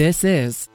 This 0.00 0.24
is 0.24 0.70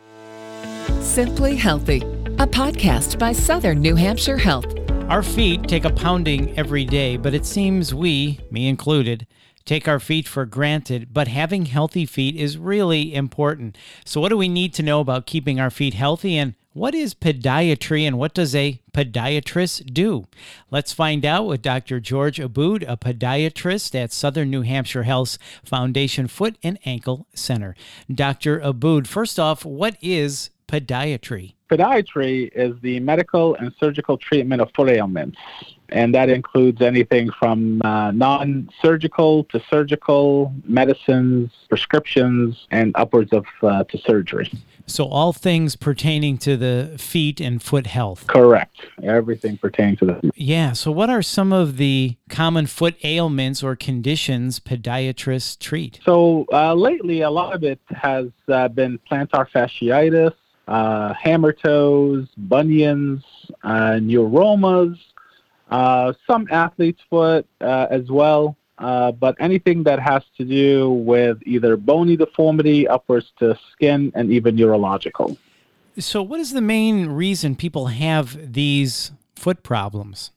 Simply 1.01 1.55
Healthy, 1.55 2.01
a 2.37 2.45
podcast 2.45 3.17
by 3.17 3.31
Southern 3.31 3.81
New 3.81 3.95
Hampshire 3.95 4.37
Health. 4.37 4.71
Our 5.09 5.23
feet 5.23 5.63
take 5.63 5.83
a 5.83 5.89
pounding 5.89 6.55
every 6.59 6.85
day, 6.85 7.17
but 7.17 7.33
it 7.33 7.43
seems 7.43 7.91
we, 7.91 8.39
me 8.51 8.67
included, 8.67 9.25
take 9.65 9.87
our 9.87 9.99
feet 9.99 10.27
for 10.27 10.45
granted, 10.45 11.11
but 11.11 11.27
having 11.27 11.65
healthy 11.65 12.05
feet 12.05 12.35
is 12.35 12.59
really 12.59 13.15
important. 13.15 13.79
So, 14.05 14.21
what 14.21 14.29
do 14.29 14.37
we 14.37 14.47
need 14.47 14.75
to 14.75 14.83
know 14.83 14.99
about 14.99 15.25
keeping 15.25 15.59
our 15.59 15.71
feet 15.71 15.95
healthy 15.95 16.37
and 16.37 16.53
what 16.75 16.93
is 16.93 17.13
podiatry 17.15 18.05
and 18.05 18.17
what 18.17 18.33
does 18.33 18.53
a 18.53 18.81
podiatrist 18.91 19.93
do? 19.93 20.25
Let's 20.69 20.91
find 20.91 21.23
out 21.25 21.47
with 21.47 21.61
Dr. 21.61 22.01
George 22.01 22.37
Aboud, 22.37 22.83
a 22.83 22.97
podiatrist 22.97 23.95
at 23.95 24.11
Southern 24.11 24.49
New 24.49 24.61
Hampshire 24.61 25.03
Health's 25.03 25.39
Foundation 25.63 26.27
Foot 26.27 26.57
and 26.61 26.77
Ankle 26.83 27.27
Center. 27.33 27.75
Dr. 28.13 28.59
Aboud, 28.59 29.07
first 29.07 29.39
off, 29.39 29.63
what 29.63 29.95
is 30.01 30.49
podiatry? 30.67 31.54
Podiatry 31.69 32.51
is 32.53 32.75
the 32.81 32.99
medical 32.99 33.55
and 33.55 33.73
surgical 33.79 34.17
treatment 34.17 34.61
of 34.61 34.69
foot 34.75 34.89
ailments, 34.89 35.37
and 35.89 36.13
that 36.13 36.29
includes 36.29 36.81
anything 36.81 37.31
from 37.39 37.81
uh, 37.83 38.11
non 38.11 38.69
surgical 38.81 39.45
to 39.45 39.59
surgical 39.69 40.53
medicines, 40.65 41.49
prescriptions, 41.67 42.67
and 42.69 42.91
upwards 42.95 43.33
of 43.33 43.45
uh, 43.63 43.83
to 43.85 43.97
surgery. 43.97 44.51
So, 44.87 45.05
all 45.05 45.33
things 45.33 45.75
pertaining 45.75 46.37
to 46.39 46.55
the 46.55 46.95
feet 46.99 47.41
and 47.41 47.61
foot 47.61 47.87
health. 47.87 48.27
Correct. 48.27 48.75
Everything 49.01 49.57
pertaining 49.57 49.97
to 49.97 50.05
the 50.05 50.31
Yeah. 50.35 50.73
So, 50.73 50.91
what 50.91 51.09
are 51.09 51.23
some 51.23 51.51
of 51.51 51.77
the 51.77 52.17
common 52.29 52.67
foot 52.67 52.95
ailments 53.03 53.63
or 53.63 53.75
conditions 53.75 54.59
podiatrists 54.59 55.57
treat? 55.57 55.99
So, 56.05 56.45
uh, 56.53 56.75
lately, 56.75 57.21
a 57.21 57.31
lot 57.31 57.55
of 57.55 57.63
it 57.63 57.79
has 57.89 58.27
uh, 58.47 58.67
been 58.67 58.99
plantar 59.09 59.47
fasciitis, 59.49 60.33
uh, 60.67 61.13
hammer 61.13 61.53
toes, 61.53 62.27
bunions, 62.37 63.23
uh, 63.63 63.99
neuromas, 64.01 64.97
uh, 65.69 66.13
some 66.27 66.47
athlete's 66.51 67.01
foot 67.09 67.47
uh, 67.61 67.87
as 67.89 68.09
well. 68.09 68.55
Uh, 68.77 69.11
but 69.11 69.35
anything 69.39 69.83
that 69.83 69.99
has 69.99 70.21
to 70.37 70.43
do 70.43 70.89
with 70.89 71.37
either 71.45 71.77
bony 71.77 72.17
deformity 72.17 72.85
upwards 72.87 73.31
to 73.39 73.57
skin 73.71 74.11
and 74.15 74.33
even 74.33 74.53
neurological. 74.53 75.37
So, 75.97 76.21
what 76.21 76.41
is 76.41 76.51
the 76.51 76.59
main 76.59 77.07
reason 77.07 77.55
people 77.55 77.87
have 77.87 78.53
these 78.53 79.13
foot 79.37 79.63
problems? 79.63 80.31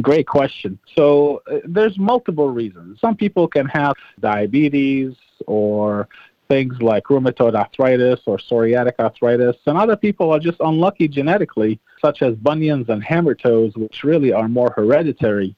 Great 0.00 0.26
question. 0.26 0.76
So, 0.96 1.40
uh, 1.48 1.58
there's 1.64 1.96
multiple 1.96 2.48
reasons. 2.48 2.98
Some 3.00 3.14
people 3.14 3.46
can 3.46 3.66
have 3.66 3.94
diabetes 4.18 5.14
or 5.46 6.08
things 6.48 6.74
like 6.80 7.04
rheumatoid 7.04 7.54
arthritis 7.54 8.20
or 8.26 8.38
psoriatic 8.38 8.94
arthritis, 8.98 9.56
and 9.66 9.78
other 9.78 9.96
people 9.96 10.30
are 10.30 10.38
just 10.38 10.58
unlucky 10.60 11.08
genetically, 11.08 11.78
such 12.00 12.22
as 12.22 12.34
bunions 12.36 12.88
and 12.88 13.02
hammer 13.02 13.34
toes, 13.34 13.72
which 13.76 14.04
really 14.04 14.32
are 14.32 14.48
more 14.48 14.72
hereditary 14.76 15.54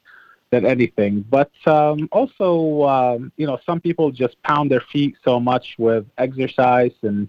than 0.51 0.65
anything. 0.65 1.25
But 1.29 1.51
um, 1.67 2.09
also, 2.13 2.83
um, 2.85 3.33
you 3.37 3.47
know, 3.47 3.59
some 3.67 3.81
people 3.81 4.11
just 4.11 4.41
pound 4.43 4.71
their 4.71 4.83
feet 4.93 5.17
so 5.25 5.41
much 5.41 5.75
with 5.79 6.07
exercise, 6.19 6.93
and 7.03 7.29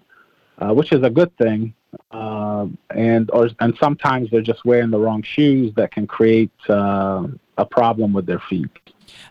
uh, 0.59 0.73
which 0.73 0.91
is 0.91 1.03
a 1.03 1.09
good 1.09 1.35
thing. 1.37 1.73
Uh, 2.11 2.67
and 2.91 3.31
or 3.31 3.49
and 3.59 3.75
sometimes 3.79 4.29
they're 4.29 4.41
just 4.41 4.65
wearing 4.65 4.91
the 4.91 4.99
wrong 4.99 5.23
shoes 5.23 5.73
that 5.75 5.91
can 5.91 6.05
create 6.05 6.51
uh, 6.69 7.25
a 7.57 7.65
problem 7.65 8.13
with 8.13 8.25
their 8.25 8.39
feet. 8.39 8.69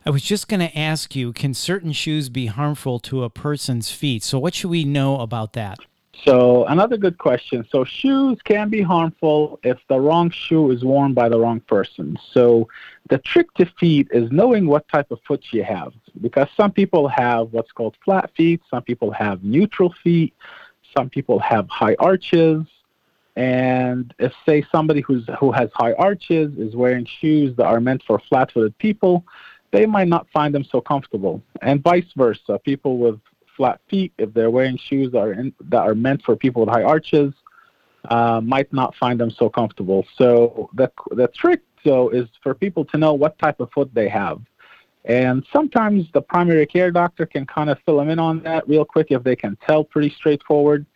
I 0.05 0.11
was 0.11 0.23
just 0.23 0.49
going 0.49 0.61
to 0.61 0.79
ask 0.79 1.15
you 1.15 1.33
can 1.33 1.55
certain 1.55 1.93
shoes 1.93 2.29
be 2.29 2.47
harmful 2.47 2.99
to 3.01 3.25
a 3.25 3.31
person's 3.31 3.91
feet? 3.91 4.23
So, 4.23 4.39
what 4.39 4.55
should 4.55 4.71
we 4.71 4.85
know 4.85 5.21
about 5.21 5.53
that? 5.55 5.79
So, 6.25 6.65
another 6.65 6.97
good 6.97 7.19
question. 7.19 7.67
So, 7.71 7.85
shoes 7.85 8.39
can 8.45 8.69
be 8.69 8.81
harmful 8.81 9.61
if 9.63 9.79
the 9.89 10.01
wrong 10.01 10.31
shoe 10.31 10.71
is 10.71 10.85
worn 10.85 11.13
by 11.13 11.29
the 11.29 11.39
wrong 11.39 11.61
person. 11.61 12.19
So, 12.33 12.69
the 13.11 13.19
trick 13.19 13.53
to 13.55 13.67
feet 13.79 14.09
is 14.11 14.31
knowing 14.33 14.67
what 14.67 14.89
type 14.89 15.11
of 15.11 15.21
foot 15.27 15.45
you 15.53 15.63
have 15.63 15.93
because 16.21 16.49
some 16.57 16.73
people 16.73 17.09
have 17.09 17.53
what's 17.53 17.73
called 17.73 17.97
flat 18.05 18.31
feet, 18.37 18.61
some 18.71 18.83
people 18.83 19.11
have 19.11 19.45
neutral 19.45 19.95
feet, 20.03 20.35
some 20.97 21.11
people 21.11 21.39
have 21.39 21.69
high 21.69 21.97
arches. 21.99 22.63
And 23.37 24.15
if, 24.19 24.33
say, 24.47 24.67
somebody 24.73 25.03
who's, 25.03 25.29
who 25.39 25.53
has 25.53 25.69
high 25.75 25.93
arches 25.93 26.57
is 26.57 26.75
wearing 26.75 27.05
shoes 27.05 27.55
that 27.57 27.67
are 27.67 27.81
meant 27.81 28.03
for 28.03 28.19
flat 28.19 28.51
footed 28.51 28.79
people, 28.79 29.25
they 29.77 29.85
might 29.85 30.09
not 30.09 30.27
find 30.33 30.55
them 30.55 30.65
so 30.65 30.81
comfortable. 30.81 31.43
And 31.61 31.83
vice 31.83 32.11
versa. 32.17 32.59
People 32.65 32.97
with 32.97 33.21
flat 33.59 33.79
feet, 33.91 34.11
if 34.17 34.33
they're 34.33 34.51
wearing 34.51 34.79
shoes 34.79 35.13
that 35.13 35.19
are, 35.19 35.33
in, 35.33 35.53
that 35.69 35.83
are 35.83 35.95
meant 35.95 36.23
for 36.23 36.35
people 36.35 36.65
with 36.65 36.71
high 36.71 36.83
arches, 36.83 37.35
uh, 38.09 38.41
might 38.43 38.73
not 38.73 38.95
find 38.95 39.21
them 39.21 39.31
so 39.31 39.51
comfortable. 39.51 40.07
So 40.17 40.71
the, 40.73 40.91
the 41.11 41.29
trick, 41.29 41.61
though, 41.85 42.09
is 42.09 42.27
for 42.43 42.55
people 42.55 42.87
to 42.87 42.97
know 42.97 43.13
what 43.13 43.39
type 43.39 43.61
of 43.61 43.71
foot 43.71 43.91
they 43.93 44.09
have. 44.09 44.41
And 45.05 45.45
sometimes 45.53 46.07
the 46.15 46.23
primary 46.23 46.67
care 46.67 46.91
doctor 46.91 47.27
can 47.27 47.45
kind 47.45 47.69
of 47.69 47.79
fill 47.85 47.99
them 47.99 48.09
in 48.09 48.19
on 48.19 48.43
that 48.45 48.67
real 48.67 48.85
quick 48.87 49.09
if 49.11 49.23
they 49.23 49.37
can 49.37 49.59
tell 49.67 49.85
pretty 49.85 50.09
straightforward. 50.09 50.87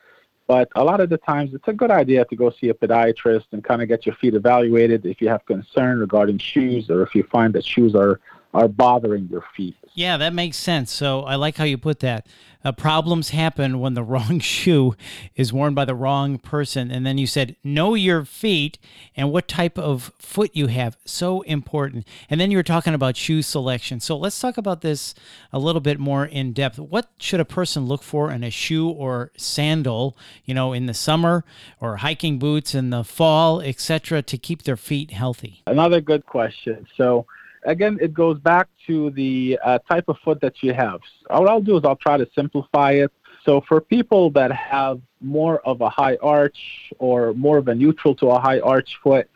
But 0.46 0.68
a 0.74 0.82
lot 0.82 1.00
of 1.00 1.10
the 1.10 1.18
times, 1.18 1.52
it's 1.52 1.68
a 1.68 1.74
good 1.74 1.90
idea 1.90 2.24
to 2.24 2.34
go 2.34 2.50
see 2.50 2.70
a 2.70 2.74
podiatrist 2.74 3.44
and 3.52 3.62
kind 3.62 3.82
of 3.82 3.88
get 3.88 4.06
your 4.06 4.14
feet 4.16 4.34
evaluated 4.34 5.04
if 5.04 5.20
you 5.20 5.28
have 5.28 5.44
concern 5.44 6.00
regarding 6.00 6.38
shoes 6.38 6.88
or 6.88 7.02
if 7.02 7.14
you 7.14 7.24
find 7.24 7.52
that 7.54 7.64
shoes 7.64 7.94
are 7.94 8.20
are 8.52 8.68
bothering 8.68 9.28
your 9.30 9.44
feet. 9.56 9.76
Yeah, 9.94 10.16
that 10.16 10.32
makes 10.32 10.56
sense. 10.56 10.92
So 10.92 11.22
I 11.22 11.34
like 11.36 11.56
how 11.56 11.64
you 11.64 11.78
put 11.78 12.00
that. 12.00 12.26
Uh, 12.62 12.72
problems 12.72 13.30
happen 13.30 13.80
when 13.80 13.94
the 13.94 14.02
wrong 14.10 14.38
shoe 14.38 14.94
is 15.34 15.52
worn 15.52 15.74
by 15.74 15.84
the 15.84 15.94
wrong 15.94 16.38
person. 16.38 16.90
And 16.90 17.06
then 17.06 17.16
you 17.16 17.26
said, 17.26 17.56
know 17.64 17.94
your 17.94 18.24
feet 18.24 18.78
and 19.16 19.32
what 19.32 19.48
type 19.48 19.78
of 19.78 20.12
foot 20.18 20.50
you 20.54 20.66
have. 20.66 20.96
So 21.04 21.40
important. 21.42 22.06
And 22.28 22.40
then 22.40 22.50
you 22.50 22.58
were 22.58 22.62
talking 22.62 22.94
about 22.94 23.16
shoe 23.16 23.42
selection. 23.42 24.00
So 24.00 24.16
let's 24.16 24.38
talk 24.38 24.58
about 24.58 24.82
this 24.82 25.14
a 25.52 25.58
little 25.58 25.80
bit 25.80 25.98
more 25.98 26.26
in 26.26 26.52
depth. 26.52 26.78
What 26.78 27.10
should 27.18 27.40
a 27.40 27.44
person 27.44 27.86
look 27.86 28.02
for 28.02 28.30
in 28.30 28.44
a 28.44 28.50
shoe 28.50 28.88
or 28.88 29.32
sandal, 29.36 30.16
you 30.44 30.54
know, 30.54 30.72
in 30.72 30.86
the 30.86 30.94
summer 30.94 31.44
or 31.80 31.98
hiking 31.98 32.38
boots 32.38 32.74
in 32.74 32.90
the 32.90 33.04
fall, 33.04 33.60
etc., 33.60 34.22
to 34.22 34.38
keep 34.38 34.62
their 34.62 34.76
feet 34.76 35.12
healthy? 35.12 35.62
Another 35.66 36.00
good 36.00 36.26
question. 36.26 36.86
So, 36.96 37.26
again, 37.64 37.98
it 38.00 38.14
goes 38.14 38.38
back 38.38 38.68
to 38.86 39.10
the 39.10 39.58
uh, 39.64 39.78
type 39.90 40.04
of 40.08 40.18
foot 40.18 40.40
that 40.40 40.62
you 40.62 40.72
have. 40.72 41.00
What 41.28 41.48
I'll 41.48 41.60
do 41.60 41.76
is 41.76 41.84
I'll 41.84 41.96
try 41.96 42.16
to 42.16 42.28
simplify 42.34 42.92
it. 42.92 43.12
So 43.44 43.62
for 43.62 43.80
people 43.80 44.30
that 44.30 44.52
have 44.52 45.00
more 45.20 45.60
of 45.60 45.80
a 45.80 45.88
high 45.88 46.16
arch 46.16 46.92
or 46.98 47.32
more 47.34 47.58
of 47.58 47.68
a 47.68 47.74
neutral 47.74 48.14
to 48.16 48.28
a 48.28 48.40
high 48.40 48.60
arch 48.60 48.98
foot, 49.02 49.28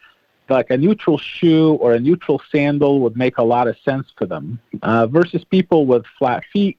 like 0.49 0.71
a 0.71 0.77
neutral 0.77 1.17
shoe 1.17 1.75
or 1.75 1.93
a 1.95 2.01
neutral 2.01 2.41
sandal 2.53 3.01
would 3.01 3.17
make 3.17 3.39
a 3.39 3.43
lot 3.43 3.67
of 3.67 3.77
sense 3.85 4.07
for 4.17 4.27
them. 4.27 4.61
Uh, 4.83 5.07
versus 5.07 5.43
people 5.45 5.87
with 5.87 6.05
flat 6.19 6.45
feet, 6.53 6.79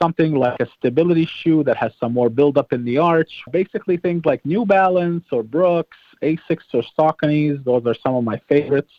something 0.00 0.34
like 0.34 0.58
a 0.60 0.66
stability 0.76 1.26
shoe 1.26 1.62
that 1.62 1.76
has 1.76 1.92
some 2.00 2.12
more 2.12 2.28
buildup 2.28 2.72
in 2.72 2.84
the 2.84 2.98
arch. 2.98 3.44
Basically, 3.52 3.96
things 3.96 4.24
like 4.24 4.44
New 4.44 4.66
Balance 4.66 5.24
or 5.30 5.44
Brooks, 5.44 5.96
Asics 6.20 6.74
or 6.74 6.82
Sauconys, 6.98 7.62
those 7.64 7.86
are 7.86 7.94
some 7.94 8.16
of 8.16 8.24
my 8.24 8.40
favorites 8.48 8.90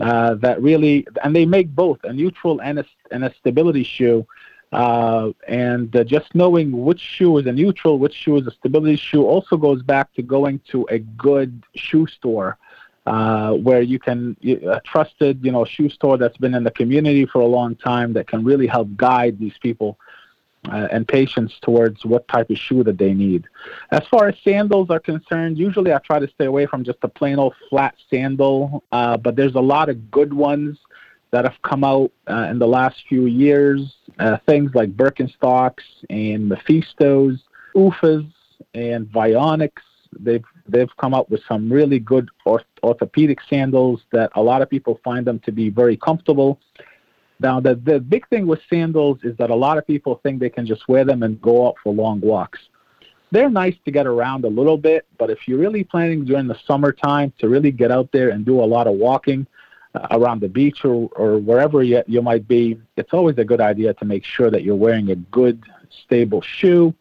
uh, 0.00 0.34
that 0.34 0.60
really, 0.60 1.06
and 1.22 1.34
they 1.34 1.46
make 1.46 1.74
both 1.74 2.02
a 2.04 2.12
neutral 2.12 2.60
and 2.60 2.80
a, 2.80 2.84
and 3.10 3.24
a 3.24 3.34
stability 3.34 3.84
shoe. 3.84 4.26
Uh, 4.72 5.30
and 5.46 5.94
uh, 5.94 6.02
just 6.02 6.34
knowing 6.34 6.84
which 6.84 6.98
shoe 6.98 7.38
is 7.38 7.46
a 7.46 7.52
neutral, 7.52 7.98
which 7.98 8.14
shoe 8.14 8.36
is 8.38 8.46
a 8.46 8.50
stability 8.50 8.96
shoe, 8.96 9.24
also 9.24 9.56
goes 9.56 9.82
back 9.82 10.12
to 10.14 10.22
going 10.22 10.60
to 10.68 10.84
a 10.90 10.98
good 10.98 11.62
shoe 11.76 12.08
store 12.08 12.58
uh, 13.06 13.52
where 13.52 13.82
you 13.82 13.98
can 13.98 14.36
a 14.44 14.80
trusted, 14.80 15.44
you 15.44 15.52
know, 15.52 15.64
shoe 15.64 15.88
store 15.88 16.16
that's 16.16 16.38
been 16.38 16.54
in 16.54 16.64
the 16.64 16.70
community 16.70 17.26
for 17.26 17.40
a 17.40 17.46
long 17.46 17.76
time 17.76 18.14
that 18.14 18.26
can 18.26 18.42
really 18.42 18.66
help 18.66 18.88
guide 18.96 19.38
these 19.38 19.56
people 19.58 19.98
uh, 20.70 20.88
and 20.90 21.06
patience 21.06 21.52
towards 21.60 22.04
what 22.04 22.26
type 22.28 22.50
of 22.50 22.58
shoe 22.58 22.82
that 22.84 22.98
they 22.98 23.12
need. 23.12 23.46
As 23.90 24.02
far 24.10 24.28
as 24.28 24.36
sandals 24.42 24.90
are 24.90 25.00
concerned, 25.00 25.58
usually 25.58 25.92
I 25.92 25.98
try 25.98 26.18
to 26.18 26.28
stay 26.28 26.46
away 26.46 26.66
from 26.66 26.84
just 26.84 26.98
a 27.02 27.08
plain 27.08 27.38
old 27.38 27.54
flat 27.68 27.94
sandal, 28.10 28.82
uh, 28.92 29.16
but 29.16 29.36
there's 29.36 29.54
a 29.54 29.60
lot 29.60 29.88
of 29.88 30.10
good 30.10 30.32
ones 30.32 30.78
that 31.30 31.44
have 31.44 31.60
come 31.62 31.82
out 31.82 32.12
uh, 32.30 32.46
in 32.50 32.58
the 32.58 32.66
last 32.66 33.02
few 33.08 33.26
years. 33.26 33.96
Uh, 34.18 34.36
things 34.46 34.70
like 34.74 34.96
Birkenstocks 34.96 35.82
and 36.08 36.50
Mephistos, 36.50 37.40
OOFOS, 37.74 38.30
and 38.74 39.06
Vionics. 39.06 39.82
They've 40.16 40.44
they've 40.68 40.96
come 40.96 41.12
up 41.12 41.28
with 41.30 41.40
some 41.48 41.70
really 41.72 41.98
good 41.98 42.28
orth- 42.46 42.64
orthopedic 42.84 43.40
sandals 43.50 44.02
that 44.12 44.30
a 44.36 44.42
lot 44.42 44.62
of 44.62 44.70
people 44.70 45.00
find 45.02 45.26
them 45.26 45.40
to 45.40 45.50
be 45.50 45.70
very 45.70 45.96
comfortable 45.96 46.60
now, 47.40 47.60
the, 47.60 47.74
the 47.74 47.98
big 48.00 48.28
thing 48.28 48.46
with 48.46 48.60
sandals 48.70 49.18
is 49.22 49.36
that 49.38 49.50
a 49.50 49.54
lot 49.54 49.78
of 49.78 49.86
people 49.86 50.20
think 50.22 50.40
they 50.40 50.50
can 50.50 50.66
just 50.66 50.88
wear 50.88 51.04
them 51.04 51.22
and 51.22 51.40
go 51.40 51.68
out 51.68 51.76
for 51.82 51.92
long 51.92 52.20
walks. 52.20 52.60
They're 53.32 53.50
nice 53.50 53.74
to 53.84 53.90
get 53.90 54.06
around 54.06 54.44
a 54.44 54.48
little 54.48 54.78
bit, 54.78 55.06
but 55.18 55.30
if 55.30 55.48
you're 55.48 55.58
really 55.58 55.82
planning 55.82 56.24
during 56.24 56.46
the 56.46 56.58
summertime 56.66 57.32
to 57.40 57.48
really 57.48 57.72
get 57.72 57.90
out 57.90 58.10
there 58.12 58.28
and 58.28 58.44
do 58.44 58.62
a 58.62 58.64
lot 58.64 58.86
of 58.86 58.94
walking 58.94 59.46
uh, 59.94 60.06
around 60.12 60.40
the 60.40 60.48
beach 60.48 60.84
or, 60.84 61.08
or 61.16 61.38
wherever 61.38 61.82
you, 61.82 62.02
you 62.06 62.22
might 62.22 62.46
be, 62.46 62.80
it's 62.96 63.12
always 63.12 63.36
a 63.38 63.44
good 63.44 63.60
idea 63.60 63.92
to 63.94 64.04
make 64.04 64.24
sure 64.24 64.50
that 64.50 64.62
you're 64.62 64.76
wearing 64.76 65.10
a 65.10 65.16
good, 65.16 65.62
stable 66.04 66.42
shoe 66.42 66.94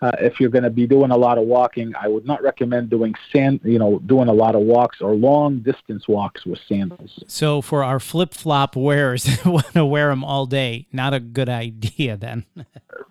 uh, 0.00 0.12
if 0.20 0.38
you're 0.38 0.50
going 0.50 0.64
to 0.64 0.70
be 0.70 0.86
doing 0.86 1.10
a 1.10 1.16
lot 1.16 1.38
of 1.38 1.44
walking, 1.44 1.92
I 2.00 2.08
would 2.08 2.24
not 2.24 2.42
recommend 2.42 2.90
doing 2.90 3.14
sand, 3.32 3.60
you 3.64 3.78
know, 3.78 3.98
doing 4.00 4.28
a 4.28 4.32
lot 4.32 4.54
of 4.54 4.62
walks 4.62 5.00
or 5.00 5.14
long 5.14 5.58
distance 5.60 6.06
walks 6.06 6.46
with 6.46 6.60
sandals. 6.68 7.22
So 7.26 7.60
for 7.60 7.82
our 7.82 7.98
flip 7.98 8.34
flop 8.34 8.76
wearers, 8.76 9.26
want 9.44 9.72
to 9.72 9.84
wear 9.84 10.08
them 10.08 10.24
all 10.24 10.46
day, 10.46 10.86
not 10.92 11.14
a 11.14 11.20
good 11.20 11.48
idea 11.48 12.16
then. 12.16 12.44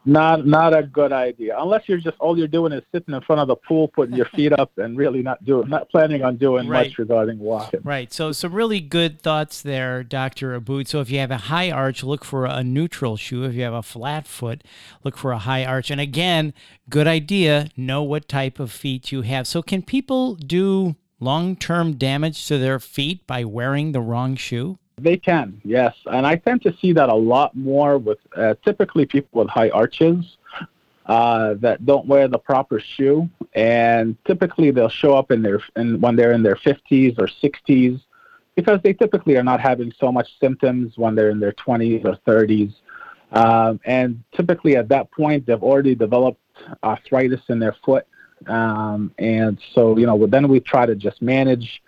not 0.07 0.47
not 0.47 0.75
a 0.75 0.83
good 0.83 1.11
idea 1.11 1.53
unless 1.59 1.83
you're 1.87 1.97
just 1.97 2.17
all 2.19 2.37
you're 2.37 2.47
doing 2.47 2.71
is 2.71 2.81
sitting 2.93 3.13
in 3.13 3.21
front 3.21 3.41
of 3.41 3.47
the 3.49 3.57
pool, 3.57 3.89
putting 3.89 4.15
your 4.15 4.25
feet 4.27 4.53
up, 4.53 4.71
and 4.77 4.97
really 4.97 5.21
not 5.21 5.43
doing, 5.43 5.67
not 5.67 5.89
planning 5.89 6.23
on 6.23 6.37
doing 6.37 6.67
Right. 6.67 6.87
much 6.87 6.97
regarding 6.97 7.39
walking. 7.39 7.81
Right. 7.83 8.11
So 8.13 8.31
some 8.31 8.53
really 8.53 8.79
good 8.79 9.21
thoughts 9.21 9.61
there, 9.61 10.03
Dr. 10.03 10.55
Aboud. 10.55 10.87
So 10.87 11.01
if 11.01 11.11
you 11.11 11.19
have 11.19 11.29
a 11.31 11.37
high 11.37 11.69
arch, 11.69 12.03
look 12.03 12.23
for 12.23 12.45
a 12.45 12.63
neutral 12.63 13.17
shoe. 13.17 13.43
If 13.43 13.53
you 13.53 13.63
have 13.63 13.73
a 13.73 13.83
flat 13.83 14.25
foot, 14.27 14.63
look 15.03 15.17
for 15.17 15.33
a 15.33 15.39
high 15.39 15.65
arch. 15.65 15.91
And 15.91 15.99
again, 15.99 16.53
good 16.89 17.07
idea, 17.07 17.69
know 17.75 18.01
what 18.01 18.29
type 18.29 18.59
of 18.59 18.71
feet 18.71 19.11
you 19.11 19.23
have. 19.23 19.45
So 19.45 19.61
can 19.61 19.81
people 19.81 20.35
do 20.35 20.95
long-term 21.19 21.93
damage 21.97 22.47
to 22.47 22.57
their 22.57 22.79
feet 22.79 23.27
by 23.27 23.43
wearing 23.43 23.91
the 23.91 24.01
wrong 24.01 24.35
shoe? 24.35 24.79
They 24.99 25.17
can, 25.17 25.61
yes, 25.63 25.95
and 26.07 26.25
I 26.25 26.37
tend 26.37 26.63
to 26.63 26.75
see 26.81 26.91
that 26.93 27.09
a 27.09 27.15
lot 27.15 27.55
more 27.55 27.99
with 27.99 28.17
uh, 28.35 28.55
typically 28.65 29.05
people 29.05 29.41
with 29.41 29.47
high 29.47 29.69
arches 29.69 30.37
uh, 31.05 31.53
that 31.59 31.85
don't 31.85 32.07
wear 32.07 32.27
the 32.27 32.39
proper 32.39 32.79
shoe, 32.79 33.29
and 33.53 34.17
typically 34.25 34.71
they'll 34.71 34.89
show 34.89 35.15
up 35.15 35.29
in 35.29 35.43
their 35.43 35.61
in, 35.75 36.01
when 36.01 36.15
they're 36.15 36.31
in 36.31 36.41
their 36.41 36.55
50s 36.55 37.19
or 37.19 37.27
60s 37.27 38.01
because 38.55 38.79
they 38.81 38.91
typically 38.91 39.37
are 39.37 39.43
not 39.43 39.59
having 39.59 39.93
so 39.99 40.11
much 40.11 40.27
symptoms 40.39 40.97
when 40.97 41.13
they're 41.13 41.29
in 41.29 41.39
their 41.39 41.53
20s 41.53 42.03
or 42.03 42.17
30s, 42.25 42.73
um, 43.33 43.79
and 43.85 44.23
typically 44.35 44.77
at 44.77 44.89
that 44.89 45.11
point 45.11 45.45
they've 45.45 45.61
already 45.61 45.93
developed 45.93 46.41
arthritis 46.83 47.41
in 47.49 47.59
their 47.59 47.75
foot, 47.85 48.07
um, 48.47 49.13
and 49.19 49.59
so 49.75 49.95
you 49.95 50.07
know 50.07 50.25
then 50.25 50.47
we 50.47 50.59
try 50.59 50.87
to 50.87 50.95
just 50.95 51.21
manage 51.21 51.83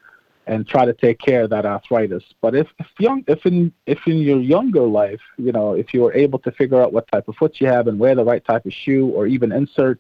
and 0.50 0.68
try 0.68 0.84
to 0.84 0.94
take 0.94 1.20
care 1.20 1.44
of 1.44 1.52
that 1.52 1.66
arthritis. 1.66 2.24
But 2.42 2.56
if, 2.56 2.68
if 2.80 2.88
young, 2.98 3.24
if 3.28 3.46
in 3.46 3.72
if 3.86 4.00
in 4.08 4.18
your 4.18 4.42
younger 4.42 4.82
life, 4.82 5.22
you 5.38 5.52
know, 5.52 5.74
if 5.74 5.94
you 5.94 6.02
were 6.02 6.14
able 6.14 6.40
to 6.40 6.52
figure 6.52 6.82
out 6.82 6.92
what 6.92 7.06
type 7.12 7.28
of 7.28 7.36
foot 7.36 7.62
you 7.62 7.68
have 7.68 7.88
and 7.88 8.00
wear 8.00 8.16
the 8.16 8.26
right 8.26 8.44
type 8.44 8.66
of 8.66 8.74
shoe 8.74 9.08
or 9.10 9.28
even 9.28 9.52
insert, 9.52 10.00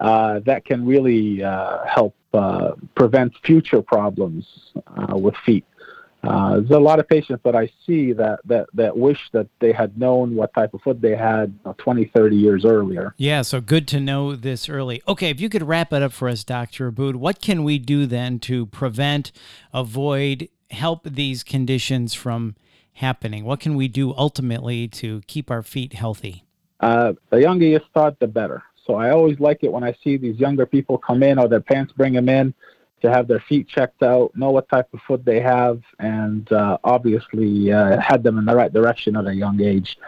uh, 0.00 0.40
that 0.40 0.64
can 0.64 0.84
really 0.84 1.44
uh, 1.44 1.84
help 1.86 2.14
uh, 2.34 2.72
prevent 2.96 3.32
future 3.44 3.82
problems 3.82 4.44
uh, 4.96 5.16
with 5.16 5.36
feet. 5.46 5.64
Uh, 6.22 6.56
there's 6.56 6.70
a 6.70 6.78
lot 6.78 7.00
of 7.00 7.08
patients 7.08 7.40
that 7.44 7.56
I 7.56 7.70
see 7.86 8.12
that, 8.12 8.40
that, 8.44 8.68
that 8.74 8.96
wish 8.96 9.18
that 9.32 9.48
they 9.60 9.72
had 9.72 9.98
known 9.98 10.36
what 10.36 10.54
type 10.54 10.72
of 10.72 10.80
foot 10.82 11.00
they 11.00 11.16
had 11.16 11.48
you 11.50 11.60
know, 11.64 11.74
20, 11.78 12.10
30 12.14 12.36
years 12.36 12.64
earlier. 12.64 13.14
Yeah, 13.16 13.42
so 13.42 13.60
good 13.60 13.88
to 13.88 14.00
know 14.00 14.36
this 14.36 14.68
early. 14.68 15.02
Okay, 15.08 15.30
if 15.30 15.40
you 15.40 15.48
could 15.48 15.62
wrap 15.64 15.92
it 15.92 16.02
up 16.02 16.12
for 16.12 16.28
us, 16.28 16.44
Dr. 16.44 16.86
Aboud, 16.88 17.16
what 17.16 17.40
can 17.40 17.64
we 17.64 17.78
do 17.78 18.06
then 18.06 18.38
to 18.40 18.66
prevent, 18.66 19.32
avoid, 19.72 20.48
help 20.70 21.04
these 21.04 21.42
conditions 21.42 22.14
from 22.14 22.54
happening? 22.94 23.44
What 23.44 23.60
can 23.60 23.74
we 23.74 23.88
do 23.88 24.14
ultimately 24.14 24.86
to 24.88 25.22
keep 25.26 25.50
our 25.50 25.62
feet 25.62 25.94
healthy? 25.94 26.44
uh, 26.82 27.12
the 27.30 27.40
younger 27.40 27.64
you 27.64 27.80
start, 27.88 28.18
the 28.20 28.26
better. 28.26 28.62
So 28.86 28.94
I 28.94 29.10
always 29.10 29.38
like 29.38 29.60
it 29.62 29.72
when 29.72 29.84
I 29.84 29.94
see 30.02 30.16
these 30.16 30.38
younger 30.38 30.66
people 30.66 30.98
come 30.98 31.22
in 31.22 31.38
or 31.38 31.48
their 31.48 31.60
parents 31.60 31.92
bring 31.92 32.12
them 32.12 32.28
in 32.28 32.52
to 33.02 33.10
have 33.10 33.28
their 33.28 33.40
feet 33.40 33.68
checked 33.68 34.02
out, 34.02 34.34
know 34.34 34.50
what 34.50 34.68
type 34.68 34.88
of 34.94 35.00
foot 35.02 35.24
they 35.24 35.40
have, 35.40 35.82
and 35.98 36.50
uh, 36.52 36.78
obviously 36.84 37.72
uh, 37.72 38.00
head 38.00 38.22
them 38.22 38.38
in 38.38 38.44
the 38.44 38.54
right 38.54 38.72
direction 38.72 39.16
at 39.16 39.26
a 39.26 39.34
young 39.34 39.60
age. 39.60 39.98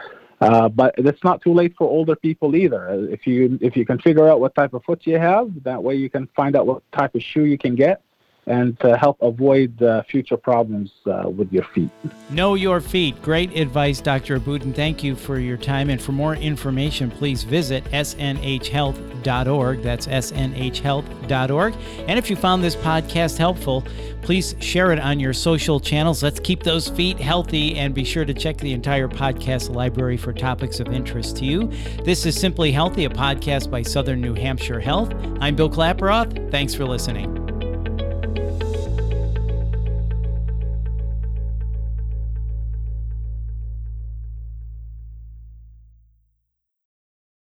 Uh, 0.41 0.67
but 0.67 0.93
it's 0.97 1.23
not 1.23 1.41
too 1.41 1.53
late 1.53 1.73
for 1.77 1.87
older 1.87 2.15
people 2.15 2.55
either. 2.55 3.07
If 3.09 3.25
you 3.25 3.57
if 3.61 3.77
you 3.77 3.85
can 3.85 3.99
figure 3.99 4.27
out 4.27 4.39
what 4.39 4.53
type 4.53 4.73
of 4.73 4.83
foot 4.83 5.05
you 5.05 5.17
have, 5.17 5.63
that 5.63 5.81
way 5.81 5.95
you 5.95 6.09
can 6.09 6.27
find 6.35 6.55
out 6.55 6.67
what 6.67 6.83
type 6.91 7.15
of 7.15 7.21
shoe 7.21 7.45
you 7.45 7.57
can 7.57 7.75
get, 7.75 8.01
and 8.47 8.79
to 8.79 8.97
help 8.97 9.17
avoid 9.21 9.81
uh, 9.81 10.03
future 10.03 10.37
problems 10.37 10.91
uh, 11.05 11.27
with 11.29 11.51
your 11.51 11.63
feet. 11.63 11.89
Know 12.29 12.55
your 12.55 12.79
feet. 12.79 13.21
Great 13.21 13.55
advice, 13.57 14.01
Dr. 14.01 14.35
Aboud, 14.35 14.63
and 14.63 14.75
thank 14.75 15.03
you 15.03 15.15
for 15.15 15.39
your 15.39 15.57
time. 15.57 15.89
And 15.89 16.01
for 16.01 16.11
more 16.11 16.35
information, 16.35 17.09
please 17.09 17.43
visit 17.43 17.83
snhhealth.org. 17.85 19.81
That's 19.81 20.07
snhhealth.org. 20.07 21.75
And 22.07 22.19
if 22.19 22.29
you 22.29 22.35
found 22.35 22.63
this 22.63 22.75
podcast 22.75 23.37
helpful, 23.37 23.83
please 24.21 24.55
share 24.59 24.91
it 24.91 24.99
on 24.99 25.19
your 25.19 25.33
social 25.33 25.79
channels. 25.79 26.21
Let's 26.21 26.39
keep 26.39 26.63
those 26.63 26.87
feet 26.89 27.19
healthy 27.19 27.75
and 27.77 27.93
be 27.93 28.03
sure 28.03 28.25
to 28.25 28.33
check 28.33 28.57
the 28.57 28.73
entire 28.73 29.07
podcast 29.07 29.73
library 29.73 30.17
for 30.17 30.33
topics 30.33 30.79
of 30.79 30.87
interest 30.89 31.37
to 31.37 31.45
you. 31.45 31.71
This 32.03 32.25
is 32.25 32.39
Simply 32.39 32.71
Healthy, 32.71 33.05
a 33.05 33.09
podcast 33.09 33.71
by 33.71 33.81
Southern 33.81 34.21
New 34.21 34.33
Hampshire 34.33 34.79
Health. 34.79 35.13
I'm 35.39 35.55
Bill 35.55 35.69
Klaproth. 35.69 36.51
Thanks 36.51 36.73
for 36.73 36.85
listening. 36.85 37.44